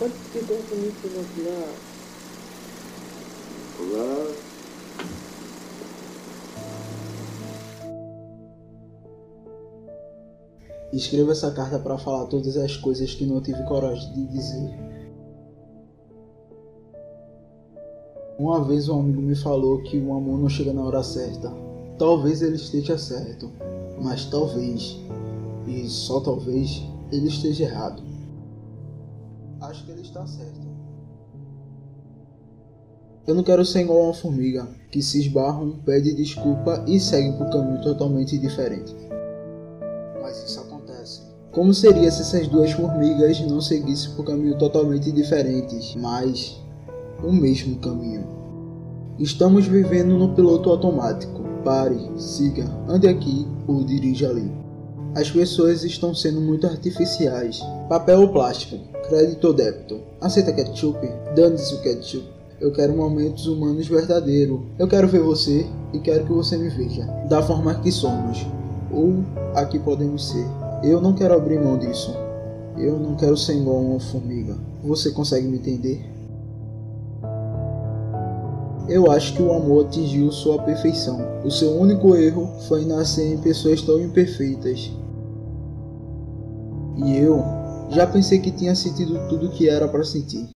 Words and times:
What's 0.00 0.16
the 0.32 0.40
definition 0.40 1.20
of 1.20 1.28
love? 1.44 1.76
Love 3.92 4.34
Escreva 10.90 11.32
essa 11.32 11.50
carta 11.50 11.78
para 11.78 11.98
falar 11.98 12.24
todas 12.28 12.56
as 12.56 12.78
coisas 12.78 13.12
que 13.12 13.26
não 13.26 13.42
tive 13.42 13.62
coragem 13.64 14.10
de 14.14 14.26
dizer. 14.28 14.70
Uma 18.38 18.64
vez 18.64 18.88
um 18.88 19.00
amigo 19.00 19.20
me 19.20 19.36
falou 19.36 19.82
que 19.82 19.98
o 19.98 20.14
amor 20.14 20.38
não 20.38 20.48
chega 20.48 20.72
na 20.72 20.82
hora 20.82 21.02
certa. 21.02 21.52
Talvez 21.98 22.40
ele 22.40 22.56
esteja 22.56 22.96
certo, 22.96 23.52
mas 24.00 24.24
talvez, 24.24 24.96
e 25.66 25.86
só 25.90 26.20
talvez, 26.20 26.82
ele 27.12 27.28
esteja 27.28 27.64
errado. 27.64 28.09
Acho 29.60 29.84
que 29.84 29.90
ele 29.92 30.02
está 30.02 30.26
certo. 30.26 30.60
Eu 33.26 33.34
não 33.34 33.42
quero 33.42 33.64
ser 33.64 33.82
igual 33.82 34.04
uma 34.04 34.14
formiga 34.14 34.66
que 34.90 35.02
se 35.02 35.20
esbarra, 35.20 35.64
pede 35.84 36.14
desculpa 36.14 36.82
e 36.86 36.98
segue 36.98 37.36
por 37.36 37.50
caminho 37.50 37.80
totalmente 37.82 38.38
diferente. 38.38 38.94
Mas 40.20 40.42
isso 40.44 40.60
acontece. 40.60 41.22
Como 41.52 41.74
seria 41.74 42.10
se 42.10 42.22
essas 42.22 42.48
duas 42.48 42.72
formigas 42.72 43.40
não 43.42 43.60
seguissem 43.60 44.14
por 44.14 44.24
caminhos 44.24 44.58
totalmente 44.58 45.12
diferentes, 45.12 45.94
mas 45.96 46.60
o 47.22 47.30
mesmo 47.30 47.78
caminho? 47.80 48.26
Estamos 49.18 49.66
vivendo 49.66 50.16
no 50.16 50.34
piloto 50.34 50.70
automático. 50.70 51.42
Pare, 51.62 52.00
siga, 52.16 52.64
ande 52.88 53.06
aqui 53.06 53.46
ou 53.66 53.84
dirija 53.84 54.30
ali. 54.30 54.50
As 55.12 55.28
pessoas 55.28 55.82
estão 55.82 56.14
sendo 56.14 56.40
muito 56.40 56.68
artificiais. 56.68 57.60
Papel 57.88 58.20
ou 58.20 58.28
plástico? 58.28 58.78
Crédito 59.08 59.48
ou 59.48 59.52
débito? 59.52 60.00
Aceita 60.20 60.52
ketchup? 60.52 61.04
Dane-se 61.34 61.74
o 61.74 61.82
ketchup. 61.82 62.24
Eu 62.60 62.72
quero 62.72 62.96
momentos 62.96 63.46
humanos 63.48 63.88
verdadeiros. 63.88 64.60
Eu 64.78 64.86
quero 64.86 65.08
ver 65.08 65.20
você 65.20 65.66
e 65.92 65.98
quero 65.98 66.26
que 66.26 66.32
você 66.32 66.56
me 66.56 66.68
veja. 66.68 67.04
Da 67.28 67.42
forma 67.42 67.74
que 67.80 67.90
somos. 67.90 68.46
Ou 68.92 69.24
a 69.56 69.64
que 69.64 69.80
podemos 69.80 70.28
ser. 70.28 70.46
Eu 70.84 71.00
não 71.00 71.12
quero 71.12 71.34
abrir 71.34 71.58
mão 71.58 71.76
disso. 71.76 72.14
Eu 72.78 72.96
não 72.96 73.16
quero 73.16 73.36
ser 73.36 73.56
igual 73.56 73.80
uma 73.80 73.98
formiga. 73.98 74.56
Você 74.84 75.10
consegue 75.10 75.48
me 75.48 75.56
entender? 75.58 76.08
Eu 78.88 79.10
acho 79.10 79.34
que 79.34 79.42
o 79.42 79.52
amor 79.52 79.86
atingiu 79.86 80.30
sua 80.30 80.62
perfeição. 80.62 81.20
O 81.44 81.50
seu 81.50 81.70
único 81.72 82.14
erro 82.14 82.48
foi 82.68 82.84
nascer 82.84 83.34
em 83.34 83.38
pessoas 83.38 83.82
tão 83.82 84.00
imperfeitas. 84.00 84.90
E 87.02 87.16
eu 87.16 87.42
já 87.90 88.06
pensei 88.06 88.40
que 88.40 88.50
tinha 88.50 88.74
sentido 88.74 89.26
tudo 89.28 89.46
o 89.46 89.52
que 89.52 89.70
era 89.70 89.88
para 89.88 90.04
sentir. 90.04 90.50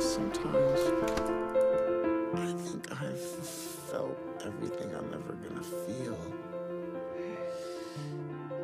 Sometimes 0.00 0.80
I 2.34 2.54
think 2.64 2.90
I've 2.90 3.20
felt 3.90 4.16
everything 4.46 4.88
I'm 4.94 5.12
ever 5.12 5.36
gonna 5.46 5.62
feel. 5.62 6.16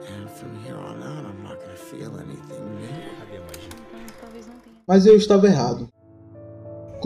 And 0.09 0.31
from 0.31 0.57
here 0.65 0.79
on 0.79 1.03
out, 1.03 1.27
I'm 1.27 1.43
not 1.43 1.61
gonna 1.61 1.77
feel 1.77 2.19
anything 2.19 2.65
new. 2.77 2.89
Talvez 4.19 4.47
não 4.47 4.59
tenha. 4.61 4.77
Mas 4.89 5.05
eu 5.05 5.15
estava 5.15 5.47
errado. 5.47 5.93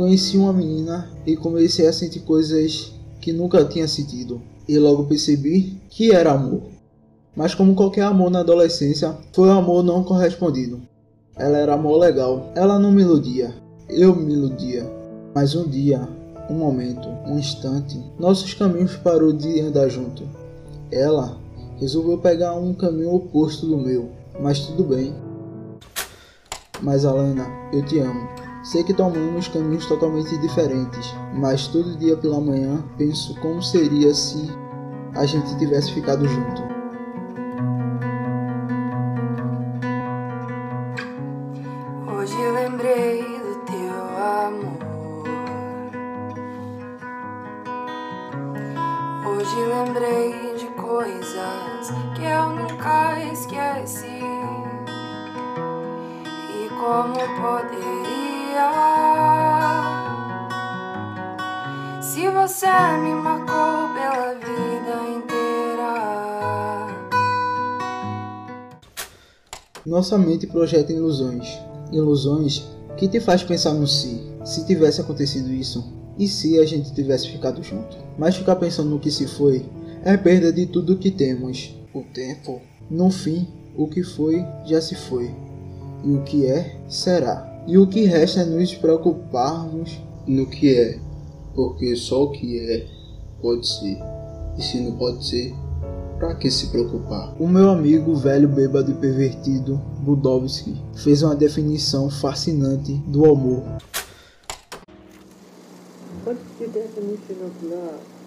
Conheci 0.00 0.38
uma 0.38 0.50
menina 0.50 1.10
e 1.26 1.36
comecei 1.36 1.86
a 1.86 1.92
sentir 1.92 2.20
coisas 2.20 2.90
que 3.20 3.34
nunca 3.34 3.66
tinha 3.66 3.86
sentido. 3.86 4.40
E 4.66 4.78
logo 4.78 5.04
percebi 5.04 5.78
que 5.90 6.10
era 6.10 6.32
amor. 6.32 6.62
Mas 7.36 7.54
como 7.54 7.74
qualquer 7.74 8.04
amor 8.04 8.30
na 8.30 8.40
adolescência, 8.40 9.14
foi 9.30 9.48
um 9.48 9.58
amor 9.58 9.82
não 9.82 10.02
correspondido. 10.02 10.80
Ela 11.36 11.58
era 11.58 11.74
amor 11.74 11.98
legal. 11.98 12.50
Ela 12.54 12.78
não 12.78 12.90
me 12.90 13.02
iludia. 13.02 13.54
Eu 13.90 14.16
me 14.16 14.32
iludia. 14.32 14.90
Mas 15.34 15.54
um 15.54 15.68
dia, 15.68 16.08
um 16.48 16.54
momento, 16.54 17.06
um 17.26 17.38
instante, 17.38 18.02
nossos 18.18 18.54
caminhos 18.54 18.96
parou 18.96 19.34
de 19.34 19.60
andar 19.60 19.90
junto. 19.90 20.22
Ela 20.90 21.36
resolveu 21.78 22.16
pegar 22.16 22.54
um 22.54 22.72
caminho 22.72 23.16
oposto 23.16 23.66
do 23.66 23.76
meu. 23.76 24.08
Mas 24.40 24.60
tudo 24.60 24.82
bem. 24.82 25.12
Mas 26.80 27.04
Alana, 27.04 27.46
eu 27.70 27.84
te 27.84 27.98
amo. 27.98 28.49
Sei 28.62 28.84
que 28.84 28.92
tomamos 28.92 29.48
caminhos 29.48 29.86
totalmente 29.86 30.36
diferentes, 30.36 31.14
mas 31.34 31.66
todo 31.66 31.96
dia 31.96 32.14
pela 32.16 32.38
manhã 32.40 32.84
penso 32.98 33.34
como 33.40 33.62
seria 33.62 34.12
se 34.12 34.50
a 35.14 35.24
gente 35.24 35.56
tivesse 35.58 35.92
ficado 35.92 36.28
junto. 36.28 36.62
Hoje 42.06 42.36
lembrei 42.36 43.22
do 43.22 43.54
teu 43.64 44.18
amor. 44.18 44.80
Hoje 49.26 49.56
lembrei 49.56 50.54
de 50.58 50.66
coisas 50.78 51.90
que 52.14 52.24
eu 52.24 52.50
nunca 52.50 53.18
esqueci. 53.32 54.20
E 56.54 56.68
como 56.78 57.14
Se 62.00 62.28
você 62.28 62.66
me 63.02 63.14
marcou 63.14 63.88
pela 63.94 64.34
vida 64.34 64.94
inteira. 65.16 65.90
Nossa 69.86 70.18
mente 70.18 70.46
projeta 70.46 70.92
ilusões, 70.92 71.58
ilusões 71.92 72.66
que 72.96 73.08
te 73.08 73.20
faz 73.20 73.42
pensar 73.42 73.72
no 73.72 73.86
se, 73.86 74.20
se 74.44 74.66
tivesse 74.66 75.00
acontecido 75.00 75.50
isso, 75.52 76.00
e 76.18 76.28
se 76.28 76.58
a 76.60 76.66
gente 76.66 76.92
tivesse 76.92 77.30
ficado 77.30 77.62
junto. 77.62 77.96
Mas 78.18 78.36
ficar 78.36 78.56
pensando 78.56 78.90
no 78.90 79.00
que 79.00 79.10
se 79.10 79.26
foi 79.26 79.64
é 80.04 80.16
perda 80.16 80.52
de 80.52 80.66
tudo 80.66 80.98
que 80.98 81.10
temos. 81.10 81.74
O 81.94 82.02
tempo, 82.02 82.60
no 82.90 83.10
fim, 83.10 83.48
o 83.74 83.88
que 83.88 84.02
foi 84.02 84.44
já 84.66 84.80
se 84.80 84.94
foi, 84.94 85.34
e 86.04 86.10
o 86.10 86.22
que 86.22 86.44
é 86.46 86.76
será. 86.88 87.49
E 87.66 87.78
o 87.78 87.86
que 87.86 88.04
resta 88.04 88.40
é 88.40 88.44
nos 88.44 88.74
preocuparmos 88.74 90.00
no 90.26 90.46
que 90.46 90.74
é, 90.74 90.98
porque 91.54 91.94
só 91.96 92.24
o 92.24 92.30
que 92.30 92.58
é 92.58 92.86
pode 93.40 93.66
ser, 93.66 93.98
e 94.58 94.62
se 94.62 94.80
não 94.80 94.92
pode 94.92 95.24
ser, 95.24 95.54
Pra 96.20 96.34
que 96.34 96.50
se 96.50 96.66
preocupar? 96.66 97.34
O 97.40 97.48
meu 97.48 97.70
amigo 97.70 98.14
velho 98.14 98.46
bêbado 98.46 98.90
e 98.90 98.94
pervertido, 98.94 99.80
Budowski, 100.00 100.76
fez 100.94 101.22
uma 101.22 101.34
definição 101.34 102.10
fascinante 102.10 102.92
do 103.06 103.24
amor. 103.24 103.62
What's 106.26 106.42
the 106.58 106.66
definition 106.66 107.46
of? 107.46 107.66
Love 107.66 108.19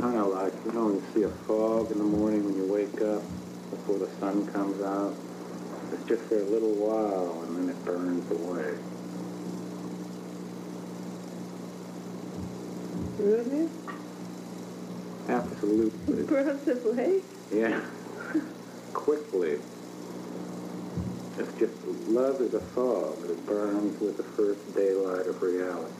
kind 0.00 0.16
of 0.16 0.28
like, 0.28 0.52
you 0.64 0.72
know, 0.72 0.90
you 0.90 1.02
see 1.12 1.22
a 1.24 1.28
fog 1.28 1.90
in 1.90 1.98
the 1.98 2.04
morning 2.04 2.44
when 2.44 2.54
you 2.54 2.64
wake 2.72 3.02
up 3.02 3.22
before 3.70 3.98
the 3.98 4.08
sun 4.20 4.46
comes 4.52 4.80
out. 4.82 5.14
It's 5.92 6.04
just 6.04 6.22
for 6.22 6.36
a 6.36 6.44
little 6.44 6.74
while 6.74 7.42
and 7.42 7.56
then 7.56 7.68
it 7.74 7.84
burns 7.84 8.30
away. 8.30 8.78
Really? 13.18 13.68
Absolutely. 15.28 16.22
Burns 16.22 16.68
away? 16.68 17.20
Yeah. 17.52 17.80
Quickly. 18.92 19.58
It's 21.38 21.58
just, 21.58 21.74
love 22.08 22.40
is 22.40 22.54
a 22.54 22.60
fog 22.60 23.20
that 23.22 23.46
burns 23.46 24.00
with 24.00 24.16
the 24.16 24.22
first 24.22 24.74
daylight 24.74 25.26
of 25.26 25.42
reality. 25.42 25.92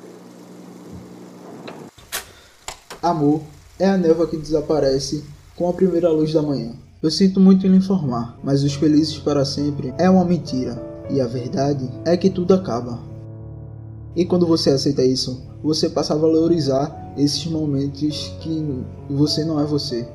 Amor 3.02 3.44
é 3.78 3.86
a 3.88 3.96
névoa 3.96 4.26
que 4.26 4.36
desaparece 4.36 5.24
com 5.56 5.68
a 5.68 5.72
primeira 5.72 6.10
luz 6.10 6.32
da 6.32 6.42
manhã. 6.42 6.72
Eu 7.02 7.10
sinto 7.10 7.38
muito 7.38 7.66
em 7.66 7.70
lhe 7.70 7.76
informar, 7.76 8.38
mas 8.42 8.64
os 8.64 8.74
felizes 8.74 9.18
para 9.18 9.44
sempre 9.44 9.94
é 9.98 10.10
uma 10.10 10.24
mentira, 10.24 10.82
e 11.08 11.20
a 11.20 11.26
verdade 11.26 11.88
é 12.04 12.16
que 12.16 12.28
tudo 12.28 12.54
acaba. 12.54 12.98
E 14.16 14.24
quando 14.24 14.46
você 14.46 14.70
aceita 14.70 15.04
isso, 15.04 15.40
você 15.62 15.88
passa 15.88 16.14
a 16.14 16.16
valorizar 16.16 17.14
esses 17.16 17.46
momentos 17.46 18.34
que 18.40 18.84
você 19.08 19.44
não 19.44 19.60
é 19.60 19.64
você. 19.64 20.08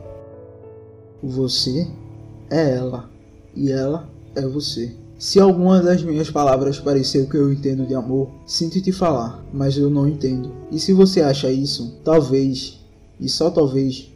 Você 1.21 1.88
é 2.50 2.75
ela, 2.75 3.09
e 3.56 3.71
ela 3.71 4.09
é 4.36 4.45
você. 4.45 4.94
Se 5.18 5.39
alguma 5.39 5.81
das 5.81 6.04
minhas 6.04 6.30
palavras 6.30 6.80
parecer 6.80 7.19
o 7.19 7.30
que 7.30 7.38
eu 7.38 7.54
entendo 7.54 7.86
de 7.86 7.95
amor, 7.95 8.30
sinto 8.45 8.81
te 8.81 8.92
falar, 8.92 9.42
mas 9.54 9.77
eu 9.77 9.89
não 9.89 10.06
entendo. 10.06 10.51
E 10.69 10.77
se 10.77 10.92
você 10.92 11.21
acha 11.21 11.50
isso, 11.50 11.98
talvez, 12.04 12.82
e 13.19 13.30
só 13.30 13.50
talvez, 13.50 14.12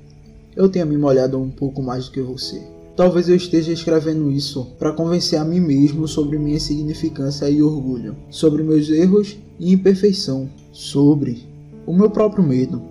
eu 0.55 0.69
tenha 0.69 0.85
me 0.85 0.97
molhado 0.97 1.37
um 1.37 1.49
pouco 1.49 1.81
mais 1.81 2.05
do 2.05 2.11
que 2.11 2.21
você. 2.21 2.61
Talvez 2.95 3.29
eu 3.29 3.35
esteja 3.35 3.71
escrevendo 3.71 4.31
isso 4.31 4.69
para 4.79 4.91
convencer 4.91 5.39
a 5.39 5.45
mim 5.45 5.59
mesmo 5.59 6.07
sobre 6.07 6.39
minha 6.39 6.57
insignificância 6.57 7.47
e 7.47 7.61
orgulho, 7.61 8.15
sobre 8.29 8.63
meus 8.63 8.89
erros 8.89 9.37
e 9.59 9.71
imperfeição, 9.71 10.49
sobre 10.71 11.45
o 11.85 11.93
meu 11.93 12.09
próprio 12.09 12.43
medo. 12.43 12.81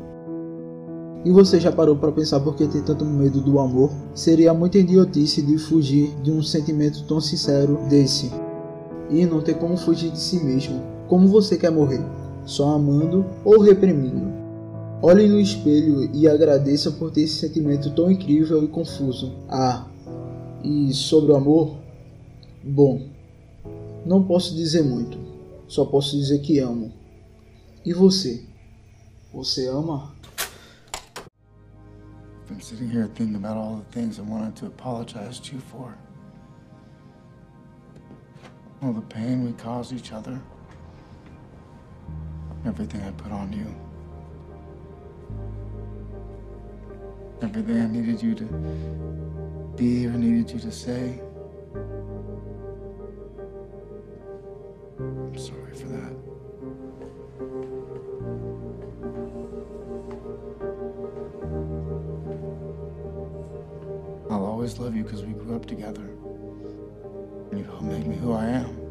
E 1.25 1.31
você 1.33 1.59
já 1.59 1.73
parou 1.73 1.97
para 1.97 2.13
pensar 2.13 2.39
por 2.39 2.55
que 2.55 2.69
tem 2.69 2.83
tanto 2.83 3.05
medo 3.05 3.41
do 3.41 3.59
amor? 3.59 3.91
Seria 4.15 4.55
muita 4.55 4.79
idiotice 4.79 5.43
de 5.43 5.59
fugir 5.59 6.15
de 6.23 6.31
um 6.31 6.41
sentimento 6.41 7.03
tão 7.03 7.21
sincero 7.21 7.81
desse. 7.89 8.31
E 9.11 9.27
não 9.27 9.41
ter 9.41 9.55
como 9.55 9.77
fugir 9.77 10.13
de 10.13 10.21
si 10.21 10.37
mesmo. 10.45 10.81
Como 11.09 11.27
você 11.27 11.57
quer 11.57 11.73
morrer? 11.73 12.01
Só 12.45 12.77
amando 12.77 13.27
ou 13.45 13.61
reprimindo? 13.61 14.26
Olhe 15.03 15.29
no 15.29 15.39
espelho 15.39 16.11
e 16.15 16.27
agradeça 16.27 16.91
por 16.91 17.11
ter 17.11 17.23
esse 17.23 17.35
sentimento 17.35 17.95
tão 17.95 18.11
incrível 18.11 18.65
e 18.65 18.69
confuso. 18.69 19.35
Ah, 19.49 19.87
e 20.65 20.93
sobre 20.95 21.33
o 21.33 21.37
amor? 21.37 21.77
Bom, 22.65 23.07
não 24.07 24.25
posso 24.25 24.55
dizer 24.55 24.83
muito. 24.83 25.19
Só 25.69 25.85
posso 25.85 26.17
dizer 26.17 26.39
que 26.41 26.59
amo. 26.59 26.93
E 27.85 27.93
você? 27.93 28.43
Você 29.35 29.69
ama? 29.69 30.15
Been 32.49 32.61
sitting 32.61 32.89
here 32.89 33.09
thinking 33.15 33.37
about 33.37 33.57
all 33.57 33.77
the 33.79 34.01
things 34.01 34.19
I 34.19 34.23
wanted 34.23 34.55
to 34.61 34.67
apologize 34.67 35.41
to 35.41 35.57
you 35.57 35.61
for. 35.61 35.95
All 38.81 38.95
the 38.95 39.03
pain 39.09 39.45
we 39.45 39.53
caused 39.53 39.93
each 39.93 40.13
other. 40.13 40.41
Everything 42.65 43.03
I 43.03 43.11
put 43.13 43.33
on 43.33 43.53
you. 43.53 43.86
Everything 47.43 47.81
I 47.81 47.87
needed 47.87 48.23
you 48.23 48.35
to 48.35 48.45
be 49.77 50.07
or 50.07 50.13
needed 50.13 50.51
you 50.51 50.59
to 50.61 50.73
say. 50.73 51.21
I'm 54.99 55.37
sorry 55.37 55.75
for 55.75 55.89
that. 55.89 56.13
I'll 64.31 64.45
always 64.45 64.79
love 64.79 64.97
you 64.97 65.03
because 65.05 65.25
we 65.25 65.33
grew 65.33 65.57
up 65.57 65.67
together. 65.67 66.09
You 67.53 67.65
helped 67.65 67.83
make 67.83 68.07
me 68.07 68.17
who 68.17 68.33
I 68.33 68.47
am. 68.47 68.86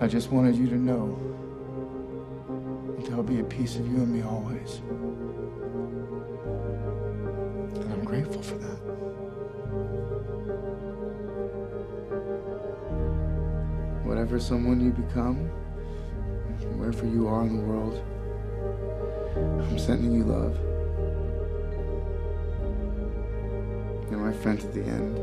I 0.00 0.06
just 0.06 0.30
wanted 0.30 0.54
you 0.54 0.68
to 0.68 0.76
know 0.76 1.18
that 2.96 3.06
there'll 3.06 3.24
be 3.24 3.40
a 3.40 3.44
piece 3.44 3.74
of 3.74 3.86
you 3.88 3.96
and 3.96 4.14
me 4.14 4.22
always. 4.22 4.76
And 7.74 7.92
I'm 7.92 8.04
grateful 8.04 8.40
for 8.40 8.54
that. 8.58 8.78
Whatever 14.04 14.38
someone 14.38 14.80
you 14.80 14.92
become, 14.92 15.48
wherever 16.78 17.04
you 17.04 17.26
are 17.26 17.42
in 17.42 17.56
the 17.56 17.62
world, 17.64 18.00
I'm 19.68 19.78
sending 19.80 20.12
you 20.14 20.22
love. 20.22 20.56
You're 24.10 24.20
my 24.20 24.32
friend 24.32 24.60
to 24.60 24.68
the 24.68 24.84
end. 24.84 25.18